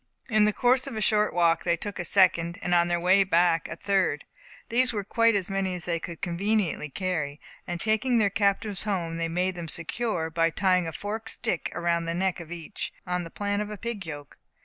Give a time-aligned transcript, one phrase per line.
[0.31, 3.23] In the course of a short walk they took a second, and on their way
[3.23, 4.25] back, a third.
[4.69, 9.17] These were quite as many as they could conveniently carry; and taking their captives home,
[9.17, 13.23] they made them secure, by tying a forked stick around the neck of each, on
[13.23, 14.39] the plan of a pig yoke.